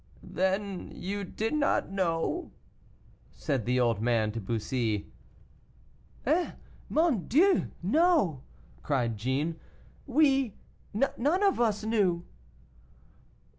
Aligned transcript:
"Then 0.33 0.89
you 0.95 1.23
did 1.23 1.53
not 1.53 1.91
know?" 1.91 2.49
said 3.29 3.67
the 3.67 3.79
old 3.79 4.01
man 4.01 4.31
to 4.31 4.41
Bussy. 4.41 5.05
"Eh, 6.25 6.53
mon 6.89 7.27
Dieu! 7.27 7.69
no," 7.83 8.41
cried 8.81 9.15
Jeanne, 9.15 9.59
"we 10.07 10.55
none 10.95 11.43
of 11.43 11.61
us 11.61 11.83
knew." 11.83 12.25